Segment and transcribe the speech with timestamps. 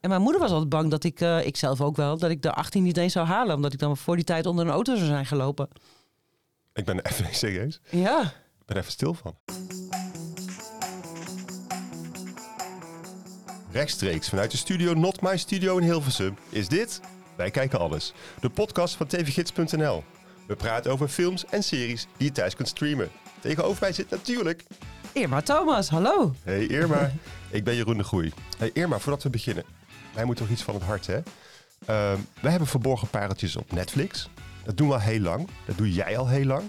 [0.00, 2.42] En mijn moeder was altijd bang dat ik, eh, ik zelf ook wel, dat ik
[2.42, 3.56] de 18 niet eens zou halen.
[3.56, 5.68] Omdat ik dan voor die tijd onder een auto zou zijn gelopen.
[6.72, 7.80] Ik ben even serieus.
[7.90, 8.22] Ja.
[8.60, 9.36] Ik ben even stil van.
[13.72, 17.00] Rechtstreeks vanuit de studio Not My Studio in Hilversum is dit
[17.36, 18.12] Wij Kijken Alles.
[18.40, 20.04] De podcast van tvgids.nl.
[20.46, 23.10] We praten over films en series die je thuis kunt streamen.
[23.40, 24.64] Tegenover mij zit natuurlijk...
[25.12, 26.34] Irma Thomas, hallo.
[26.42, 27.12] Hey Irma,
[27.50, 28.32] ik ben Jeroen de Groei.
[28.58, 29.64] Hey Irma, voordat we beginnen.
[30.14, 31.14] Wij moeten toch iets van het hart, hè?
[31.86, 34.28] Ehm wij hebben verborgen pareltjes op Netflix.
[34.64, 35.48] Dat doen we al heel lang.
[35.66, 36.62] Dat doe jij al heel lang.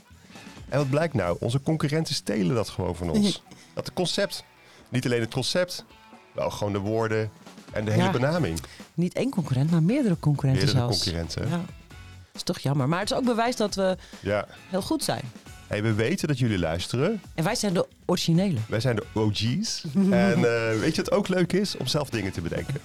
[0.69, 1.37] En wat blijkt nou?
[1.39, 3.43] Onze concurrenten stelen dat gewoon van ons.
[3.73, 4.43] Dat het concept.
[4.89, 5.85] Niet alleen het concept,
[6.31, 7.31] wel gewoon de woorden
[7.71, 8.11] en de hele Ja.
[8.11, 8.59] benaming.
[8.93, 11.03] Niet één concurrent, maar meerdere concurrenten Meerdere zelfs.
[11.03, 11.49] concurrenten.
[11.49, 11.57] Ja.
[11.57, 12.87] Dat is toch jammer.
[12.89, 14.47] Maar het is ook bewijs dat we Ja.
[14.69, 15.21] heel goed zijn.
[15.67, 17.21] Hey, we weten dat jullie luisteren.
[17.35, 18.59] En wij zijn de originele.
[18.67, 19.83] Wij zijn de OG's.
[20.11, 21.77] en eh, weet je wat ook leuk is?
[21.77, 22.75] Om zelf dingen te bedenken.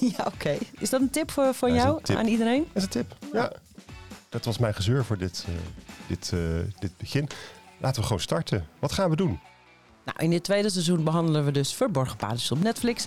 [0.16, 0.58] ja, oké.
[0.78, 2.66] Is dat een tip voor, van jou aan iedereen?
[2.72, 3.16] Dat is een tip.
[3.32, 3.52] Ja.
[4.28, 5.54] Dat was mijn gezeur voor dit, eh,
[6.06, 6.40] dit, eh,
[6.78, 7.28] dit begin.
[7.78, 8.66] Laten we gewoon starten.
[8.78, 9.40] Wat gaan we doen?
[10.04, 13.06] Nou, in dit tweede seizoen behandelen we dus Verborgen Pareltjes op Netflix.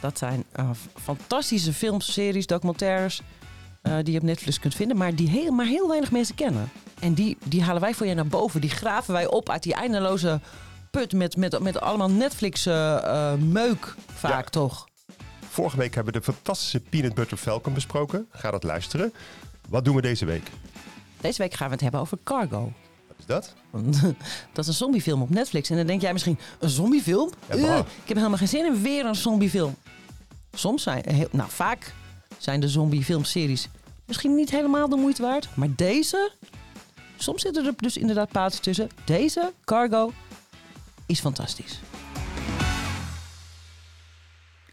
[0.00, 0.70] Dat zijn eh,
[1.02, 3.22] fantastische films, series, documentaires
[3.82, 6.70] eh, die je op Netflix kunt vinden, maar die heel, maar heel weinig mensen kennen.
[7.00, 8.60] En die, die halen wij voor je naar boven.
[8.60, 10.40] Die graven wij op uit die eindeloze
[10.90, 14.50] put met, met, met allemaal Netflix-meuk vaak Ja.
[14.50, 14.88] toch.
[15.56, 18.26] Vorige week hebben we de fantastische Peanut Butter Falcon besproken.
[18.30, 19.12] Ga dat luisteren.
[19.68, 20.50] Wat doen we deze week?
[21.20, 22.72] Deze week gaan we het hebben over Cargo.
[23.06, 23.54] Wat is dat?
[24.52, 25.70] Dat is een zombiefilm op Netflix.
[25.70, 27.30] En dan denk jij misschien, een zombiefilm?
[27.48, 27.78] Ja, bah.
[27.78, 29.74] ik heb helemaal geen zin in weer een zombiefilm.
[30.52, 31.94] Soms zijn, heel, nou vaak
[32.38, 33.68] zijn de zombiefilmseries
[34.04, 35.48] misschien niet helemaal de moeite waard.
[35.54, 36.32] Maar deze,
[37.16, 38.88] soms zitten er dus inderdaad paadjes tussen.
[39.04, 40.12] Deze, Cargo,
[41.06, 41.80] is fantastisch.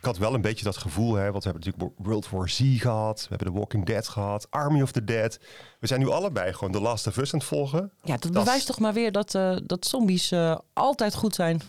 [0.03, 2.61] Ik had wel een beetje dat gevoel, hè, want we hebben natuurlijk World War Z
[2.81, 3.21] gehad.
[3.21, 4.47] We hebben The Walking Dead gehad.
[4.49, 5.39] Army of the Dead.
[5.79, 7.91] We zijn nu allebei gewoon The Last of Us aan het volgen.
[8.03, 11.61] Ja, dat, Dat- bewijst toch maar weer dat, eh, dat zombies eh, altijd goed zijn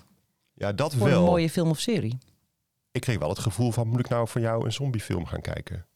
[0.55, 1.19] Ja, dat voor wel.
[1.19, 2.19] een mooie film of serie.
[2.91, 5.87] Ik kreeg wel het gevoel van, moet ik nou voor jou een zombiefilm gaan kijken?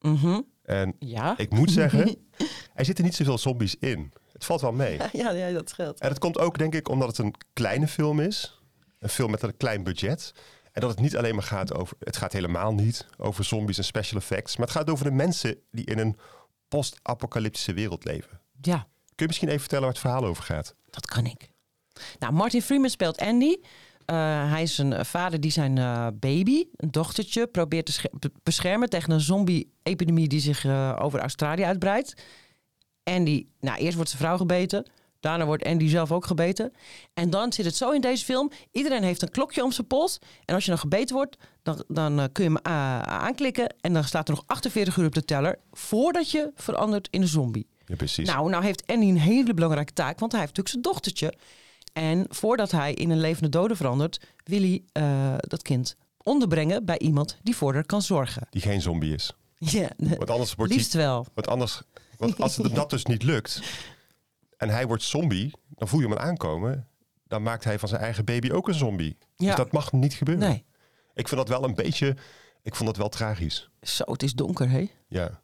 [0.00, 0.40] Mhm.
[0.62, 1.38] En Ja.
[1.38, 2.16] ik moet zeggen,
[2.74, 4.12] er zitten niet zoveel zombies in.
[4.32, 4.98] Het valt wel mee.
[5.12, 6.00] ja, ja, dat scheelt.
[6.00, 8.60] En dat komt ook, denk ik, omdat het een kleine film is.
[8.98, 10.32] Een film met een klein budget.
[10.72, 11.96] En dat het niet alleen maar gaat over...
[12.00, 14.56] Het gaat helemaal niet over zombies en special effects.
[14.56, 16.16] Maar het gaat over de mensen die in een
[16.68, 18.40] post-apocalyptische wereld leven.
[18.60, 18.76] Ja.
[19.14, 20.74] Kun je misschien even vertellen waar het verhaal over gaat?
[20.90, 21.50] Dat kan ik.
[22.18, 23.56] Nou, Martin Freeman speelt Andy.
[24.04, 28.10] Eh, hij is een eh, vader die zijn eh, baby, een dochtertje, probeert te sche-
[28.18, 30.66] be- beschermen tegen een zombie-epidemie die zich
[30.98, 32.14] over Australië uitbreidt.
[33.02, 34.90] Andy, nou, eerst wordt zijn vrouw gebeten.
[35.22, 36.72] Daarna wordt Andy zelf ook gebeten.
[37.14, 38.50] En dan zit het zo in deze film.
[38.70, 40.18] Iedereen heeft een klokje om zijn pols.
[40.44, 43.74] En als je dan gebeten wordt, dan, dan eh, kun je hem eh, aanklikken.
[43.80, 45.58] En dan staat er nog 48 uur op de teller.
[45.72, 47.66] Voordat je verandert in een zombie.
[47.86, 48.28] Ja, precies.
[48.28, 51.34] Nou, nou heeft Andy een hele belangrijke taak, want hij heeft natuurlijk zijn dochtertje.
[51.92, 56.98] En voordat hij in een levende dode verandert, wil hij eh, dat kind onderbrengen bij
[56.98, 58.46] iemand die voor haar kan zorgen.
[58.50, 59.32] Die geen zombie is.
[59.58, 61.26] Ja, Want anders wordt liefst wel.
[61.34, 61.82] Want anders...
[62.18, 63.60] Want als het dat dus niet lukt...
[64.62, 66.88] En hij wordt zombie, dan voel je hem aankomen.
[67.24, 69.16] Dan maakt hij van zijn eigen baby ook een zombie.
[69.36, 69.46] Ja.
[69.46, 70.48] Dus dat mag niet gebeuren.
[70.48, 70.64] Nee,
[71.14, 72.16] Ik vind dat wel een beetje...
[72.62, 73.70] Ik vond dat wel tragisch.
[73.80, 74.88] zo, het is donker, hè?
[75.08, 75.42] Ja.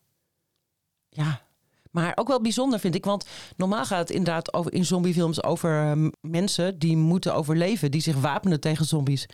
[1.08, 1.42] Ja.
[1.90, 3.26] Maar ook wel bijzonder vind ik, want
[3.56, 8.16] normaal gaat het inderdaad over, in zombiefilms over eh, mensen die moeten overleven, die zich
[8.16, 9.26] wapenen tegen zombies.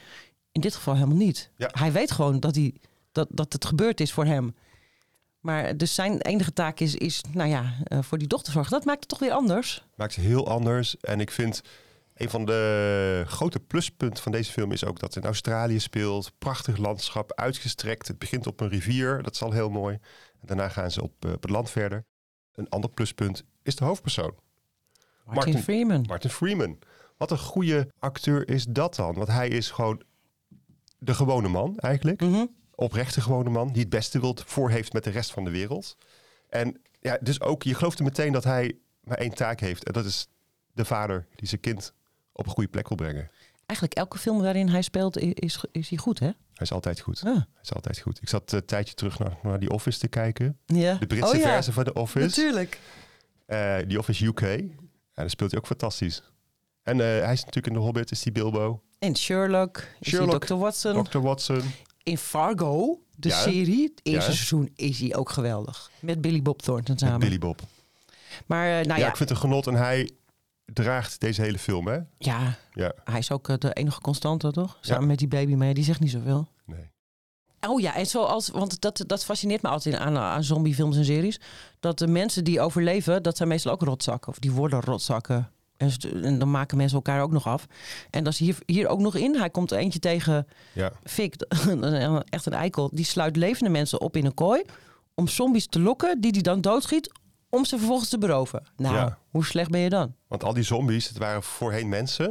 [0.53, 1.51] In dit geval helemaal niet.
[1.57, 1.69] Ja.
[1.73, 2.75] Hij weet gewoon dat, hij,
[3.13, 4.55] dat, dat het gebeurd is voor hem.
[5.45, 8.73] Maar dus zijn enige taak is, is nou ja, eh, voor die dochter zorgen.
[8.73, 9.85] Dat maakt het toch weer anders.
[9.95, 10.97] maakt het heel anders.
[11.01, 11.61] En ik vind
[12.15, 16.33] een van de grote pluspunten van deze film is ook dat het in Australië speelt.
[16.39, 18.09] Prachtig landschap, uitgestrekt.
[18.09, 19.95] Het begint op een rivier, dat is al heel mooi.
[20.41, 22.05] En daarna gaan ze op, eh, op het land verder.
[22.55, 24.35] Een ander pluspunt is de hoofdpersoon,
[25.25, 26.05] Martin, Martin- Freeman.
[26.09, 26.79] Martin Freeman.
[27.17, 29.15] Wat een goede acteur is dat dan?
[29.15, 30.03] Want hij is gewoon
[30.99, 32.21] de gewone man eigenlijk.
[32.21, 32.45] Mhm.
[32.75, 35.97] Oprechte gewone man die het beste wil voor heeft met de rest van de wereld.
[36.49, 39.85] En ja, dus ook, je gelooft er meteen dat hij maar één taak heeft.
[39.85, 40.27] En dat is
[40.73, 41.93] de vader die zijn kind
[42.33, 43.31] op een goede plek wil brengen.
[43.67, 46.27] Eigenlijk elke film waarin hij speelt is, is hij goed, hè?
[46.27, 46.35] Hij
[46.67, 47.21] is altijd goed.
[47.25, 47.33] Ja.
[47.33, 48.23] Hij is altijd goed.
[48.23, 50.59] Ik zat een tijdje terug naar, naar die Office te kijken.
[50.67, 50.95] ja.
[50.95, 52.27] De Britse Oh ja, versie van de Office.
[52.27, 52.81] Natuurlijk.
[53.47, 54.41] Eh die Office UK.
[54.43, 54.77] En
[55.15, 56.23] daar speelt hij ook fantastisch.
[56.83, 58.83] En eh, hij is natuurlijk in The Hobbit, is die Bilbo.
[58.99, 60.55] En Sherlock, is Sherlock, Dr.
[60.55, 61.05] Watson.
[61.05, 61.19] Dr.
[61.19, 61.63] Watson.
[62.05, 63.41] In Fargo, de Ja.
[63.41, 64.37] serie, het eerste Ja.
[64.37, 65.91] seizoen, is hij ook geweldig.
[66.01, 67.19] Met Billy Bob Thornton Met samen.
[67.21, 67.61] Billy Bob.
[68.47, 69.67] Maar eh, nou ja, ja, ik vind het een genot.
[69.67, 70.11] En hij
[70.65, 71.99] draagt deze hele film, hè?
[72.19, 74.79] ja, Ja, hij is ook eh, de enige constante, toch?
[74.81, 76.49] Samen met die baby mee, die zegt niet zoveel.
[76.67, 76.93] nee.
[77.69, 81.41] Oh ja, en zoals, want dat, dat fascineert me altijd aan, aan zombiefilms en series.
[81.81, 84.29] Dat de mensen die overleven, dat zijn meestal ook rotzakken.
[84.33, 85.51] Of die worden rotzakken.
[85.77, 87.67] En, dan maken mensen elkaar ook nog af.
[88.11, 89.35] En dat is hier, hier ook nog in.
[89.35, 90.93] Hij komt er eentje tegen Ja.
[91.05, 91.35] Fik,
[92.29, 92.91] echt een eikel.
[92.93, 94.63] Die sluit levende mensen op in een kooi.
[95.15, 97.13] Om zombies te lokken, die die dan doodschiet.
[97.49, 98.67] Om ze vervolgens te beroven.
[98.77, 99.19] Nou, Ja.
[99.31, 100.15] hoe slecht ben je dan?
[100.29, 102.27] Want al die zombies, het waren voorheen mensen.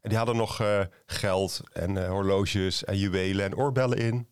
[0.00, 4.28] En die hadden nog eh, geld en eh, horloges en juwelen en oorbellen in.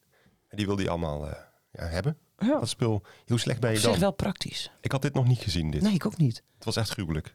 [0.49, 1.37] En die wilde hij allemaal eh,
[1.73, 2.19] ja, hebben.
[2.39, 2.59] Ja.
[2.59, 3.03] Dat spul.
[3.27, 4.00] Hoe slecht ben je Op zich dan?
[4.00, 4.71] wel praktisch.
[4.81, 5.83] Ik had dit nog niet gezien, dit.
[5.83, 6.43] Nee, ik ook niet.
[6.55, 7.31] Het was echt gruwelijk.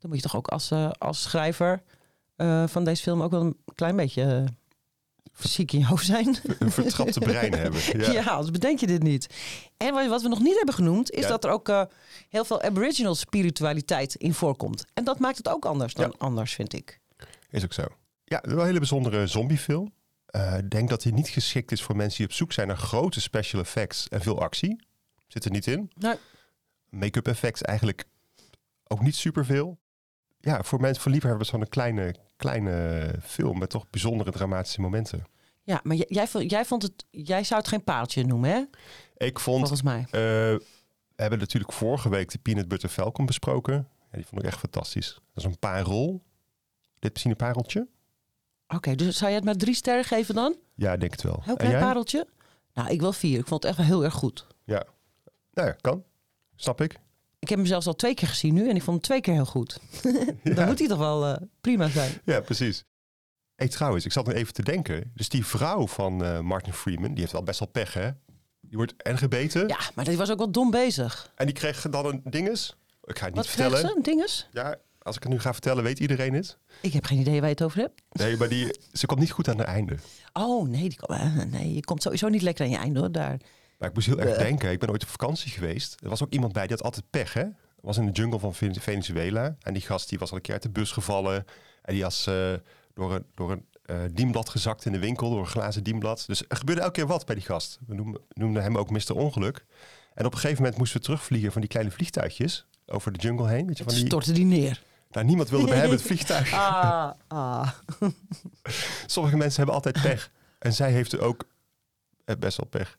[0.00, 1.82] Dan moet je toch ook als, eh, als schrijver
[2.36, 4.44] eh, van deze film ook wel een klein beetje eh,
[5.46, 6.36] ziek in je hoofd zijn.
[6.58, 7.80] Een vertrapte brein hebben.
[8.00, 8.12] Ja.
[8.12, 8.24] Ja.
[8.24, 9.26] anders bedenk je dit niet.
[9.76, 11.28] En wat, wat we nog niet hebben genoemd, is Ja.
[11.28, 11.82] dat er ook eh,
[12.28, 14.84] heel veel aboriginal spiritualiteit in voorkomt.
[14.94, 16.14] En dat maakt het ook anders dan Ja.
[16.18, 17.00] anders, vind ik.
[17.50, 17.84] Is ook zo.
[18.24, 19.92] Ja, wel een hele bijzondere zombiefilm.
[20.26, 22.76] Eh, Ik denk dat hij niet geschikt is voor mensen die op zoek zijn naar
[22.76, 24.80] grote special effects en veel actie.
[25.26, 25.90] Zit er niet in.
[25.94, 26.16] Nou,
[26.88, 28.04] Make-up effects eigenlijk
[28.86, 29.78] ook niet superveel.
[30.40, 35.24] Ja, voor mensen, voor liefhebbers van een kleine, kleine film met toch bijzondere dramatische momenten.
[35.62, 38.62] ja, maar jij, vond- jij vond het, jij zou het geen paaltje noemen, hè?
[39.26, 40.00] Ik vond, Volgens mij.
[40.00, 43.74] eh, we hebben natuurlijk vorige week de Peanut Butter Falcon besproken.
[44.10, 45.14] Ja, die vond ik echt fantastisch.
[45.14, 46.22] Dat is een parel.
[46.98, 47.88] Dit misschien een pareltje?
[48.68, 50.56] Oké, dus zou je het maar drie sterren geven dan?
[50.74, 51.40] Ja, ik denk het wel.
[51.44, 52.26] Heel klein pareltje?
[52.74, 53.38] Nou, ik wil vier.
[53.38, 54.46] Ik vond het echt wel heel erg goed.
[54.64, 54.84] Ja.
[55.52, 56.04] Nou ja, kan.
[56.56, 56.98] Snap ik.
[57.40, 59.34] Ik heb hem zelfs al twee keer gezien nu en ik vond hem twee keer
[59.34, 59.78] heel goed.
[60.02, 60.66] Dan Ja.
[60.66, 62.12] moet hij toch wel eh, prima zijn.
[62.24, 62.84] Ja, precies.
[63.54, 65.10] Hey, trouwens, ik zat nu even te denken.
[65.14, 68.10] Dus die vrouw van eh, Martin Freeman, die heeft al best wel pech, hè?
[68.60, 69.68] Die wordt en gebeten.
[69.68, 71.32] Ja, maar die was ook wel dom bezig.
[71.36, 72.76] En die kreeg dan een dinges.
[73.04, 73.90] Ik ga het niet Wat kreeg vertellen.
[73.90, 73.96] ze?
[73.96, 74.48] Een dinges?
[74.52, 76.58] Ja, als ik het nu ga vertellen, weet iedereen het.
[76.82, 78.02] Ik heb geen idee waar je het over hebt.
[78.12, 79.96] Nee, maar die, ze komt niet goed aan het einde.
[80.32, 83.12] Oh, nee, die, eh, nee, je komt sowieso niet lekker aan je einde hoor.
[83.12, 83.36] Daar.
[83.80, 84.70] Maar ik moest heel erg denken.
[84.70, 85.96] Ik ben ooit op vakantie geweest.
[86.02, 87.44] Er was ook iemand bij die had altijd pech, hè?
[87.80, 89.56] Was in de jungle van Ven- Venezuela.
[89.62, 91.44] En die gast die was al een keer uit de bus gevallen.
[91.82, 92.52] En die was eh,
[92.94, 95.30] door een, door een eh, dienblad gezakt in de winkel.
[95.30, 96.24] Door een glazen dienblad.
[96.26, 97.78] Dus er gebeurde elke keer wat bij die gast.
[97.86, 99.14] We noemden, noemden hem ook Mr.
[99.16, 99.64] Ongeluk.
[100.14, 102.66] En op een gegeven moment moesten we terugvliegen van die kleine vliegtuigjes.
[102.86, 103.66] Over de jungle heen.
[103.66, 104.82] Weet je, van die, Stortte die neer.
[105.10, 106.52] nou, niemand wilde bij hem het vliegtuig.
[106.52, 107.68] Ah, ah.
[109.06, 110.30] Sommige mensen hebben altijd pech.
[110.58, 111.44] En zij heeft er ook
[112.24, 112.98] eh, best wel pech.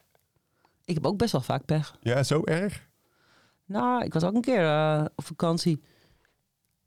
[0.96, 1.96] Ik heb ook best wel vaak pech.
[2.02, 2.90] Ja, zo erg?
[3.66, 5.82] Nou, ik was ook een keer eh, op vakantie.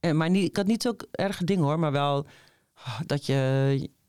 [0.01, 2.27] En, maar niet, ik had niet zo'n erge dingen hoor, maar wel
[2.75, 3.35] ah, dat je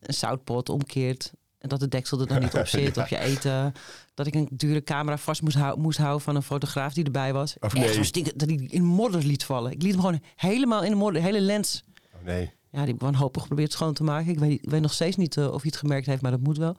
[0.00, 1.32] een zoutpot omkeert.
[1.58, 3.02] En dat de deksel er dan niet op zit, Ja.
[3.02, 3.72] op je eten.
[4.14, 7.32] Dat ik een dure camera vast moest, hou- moest houden van een fotograaf die erbij
[7.32, 7.56] was.
[7.60, 8.32] Of Echt nee.
[8.36, 9.70] dat hij in modder liet vallen.
[9.72, 11.84] Ik liet hem gewoon helemaal in de modder, de hele lens.
[12.14, 12.40] Oh, nee.
[12.70, 14.30] Ja, die heb ik wanhopig geprobeerd schoon te maken.
[14.32, 16.40] Ik weet, ik weet nog steeds niet eh, of hij het gemerkt heeft, maar dat
[16.40, 16.76] moet wel.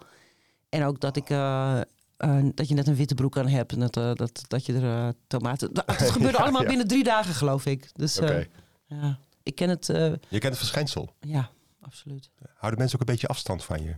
[0.70, 1.30] En ook dat ik...
[1.30, 1.80] eh,
[2.18, 4.74] eh, dat je net een witte broek aan hebt en dat, eh, dat, dat je
[4.74, 5.74] er eh, tomaten...
[5.74, 6.68] Dat, het gebeurde Ja, allemaal ja.
[6.68, 7.90] binnen drie dagen, geloof ik.
[7.94, 8.16] Dus
[8.88, 9.86] ja, ik ken het...
[9.86, 11.14] Je kent het verschijnsel.
[11.20, 11.50] ja,
[11.82, 12.30] absoluut.
[12.54, 13.96] Houden mensen ook een beetje afstand van je?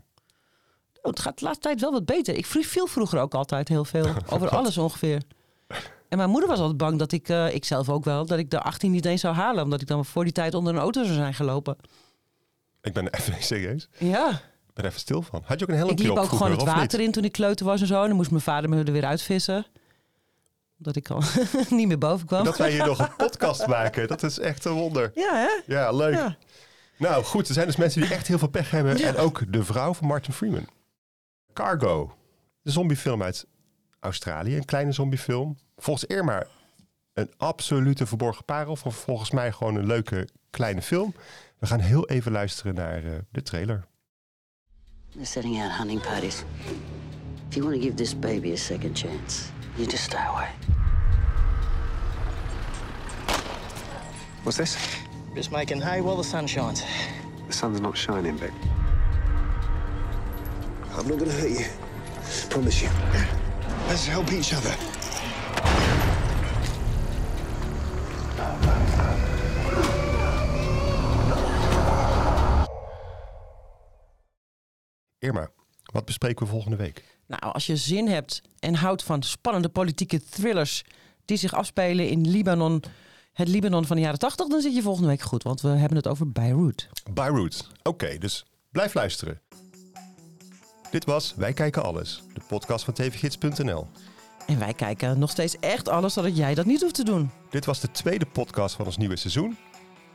[1.01, 2.35] Oh, het gaat de laatste tijd wel wat beter.
[2.35, 4.15] Ik viel vroeger ook altijd heel veel.
[4.33, 5.21] Over alles ongeveer.
[6.09, 8.59] En mijn moeder was altijd bang dat ik, ik zelf ook wel, dat ik de
[8.59, 9.63] 18 niet eens zou halen.
[9.63, 11.77] Omdat ik dan voor die tijd onder een auto zou zijn gelopen.
[12.81, 13.89] Ik ben even serieus.
[13.97, 14.41] Ja,
[14.79, 15.41] Ben even stil van.
[15.45, 17.31] Had je ook een helmpje ik liep op ook gewoon het water in toen ik
[17.31, 18.01] kleuter was en zo.
[18.01, 19.65] En dan moest mijn vader me er weer uitvissen.
[20.77, 21.23] Dat ik al
[21.69, 22.43] niet meer boven kwam.
[22.43, 25.11] Dat wij hier nog een podcast maken, dat is echt een wonder.
[25.15, 25.73] Ja, hè?
[25.73, 26.13] Ja, leuk.
[26.13, 26.37] Ja.
[26.97, 28.97] Nou goed, er zijn dus mensen die echt heel veel pech hebben.
[28.97, 29.07] Ja.
[29.07, 30.67] En ook de vrouw van Martin Freeman.
[31.53, 32.15] Cargo,
[32.61, 33.45] de zombiefilm uit
[33.99, 34.55] Australië.
[34.57, 35.57] Een kleine zombiefilm.
[35.77, 36.43] Volgens Irma
[37.13, 38.75] een absolute verborgen parel.
[38.75, 41.13] Volgens mij gewoon een leuke kleine film.
[41.57, 43.87] We gaan heel even luisteren naar eh, de trailer.
[45.15, 46.45] They're setting out hunting parties.
[47.49, 50.49] If you want to give this baby a second chance, you just stay away.
[54.43, 54.77] What's this?
[55.33, 56.83] Just making hay while the sun shines.
[57.47, 58.53] The sun's not shining, Beck.
[60.93, 61.65] I'm not gonna hurt you.
[62.49, 62.89] Promise you.
[63.87, 64.75] Let's help each other.
[75.29, 75.49] Irma,
[75.83, 77.03] wat bespreken we volgende week?
[77.27, 80.83] Nou, als je zin hebt en houdt van spannende politieke thrillers
[81.25, 82.83] die zich afspelen in Libanon,
[83.33, 85.97] het Libanon van de jaren 80, dan zit je volgende week goed, want we hebben
[85.97, 86.89] het over Beirut.
[87.11, 87.67] Beirut.
[87.83, 89.41] Oké, dus blijf luisteren.
[90.91, 93.87] Dit was Wij Kijken Alles, de podcast van tvgids.nl.
[94.47, 97.31] En wij kijken nog steeds echt alles, zodat jij dat niet hoeft te doen.
[97.49, 99.49] Dit was de tweede podcast van ons nieuwe seizoen.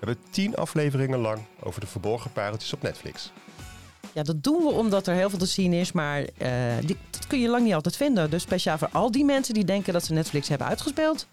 [0.00, 3.33] We hebben tien afleveringen lang over de verborgen pareltjes op Netflix.
[4.12, 6.49] Ja, dat doen we omdat er heel veel te zien is, maar eh,
[7.11, 8.30] dat kun je lang niet altijd vinden.
[8.30, 11.26] Dus speciaal voor al die mensen die denken dat ze Netflix hebben uitgespeeld,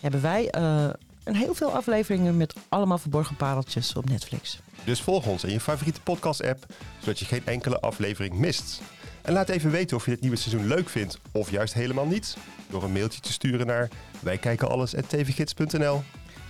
[0.00, 0.88] hebben wij eh,
[1.24, 4.60] een heel veel afleveringen met allemaal verborgen pareltjes op Netflix.
[4.84, 6.66] Dus volg ons in je favoriete podcast-app,
[6.98, 8.80] zodat je geen enkele aflevering mist.
[9.22, 12.36] En laat even weten of je dit nieuwe seizoen leuk vindt of juist helemaal niet.
[12.68, 13.88] Door een mailtje te sturen naar
[14.20, 16.02] wijkijkenalles.tvgids.nl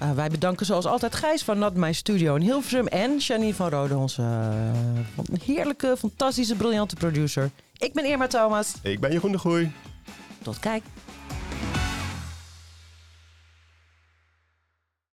[0.03, 3.69] Uh, wij bedanken zoals altijd Gijs van Not My Studio in Hilversum en Janine van
[3.69, 7.51] Rode, onze uh, heerlijke, fantastische, briljante producer.
[7.77, 8.75] Ik ben Irma Thomas.
[8.83, 9.73] Ik ben Jeroen de Groei.
[10.43, 10.83] Tot kijk.